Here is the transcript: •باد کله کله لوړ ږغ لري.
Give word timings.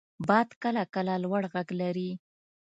•باد 0.29 0.49
کله 0.63 0.83
کله 0.93 1.13
لوړ 1.23 1.43
ږغ 1.53 1.67
لري. 1.81 2.11